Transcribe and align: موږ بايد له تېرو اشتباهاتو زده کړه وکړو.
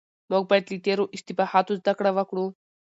موږ 0.31 0.43
بايد 0.49 0.65
له 0.71 0.77
تېرو 0.85 1.03
اشتباهاتو 1.15 1.77
زده 1.79 1.93
کړه 1.97 2.11
وکړو. 2.17 2.45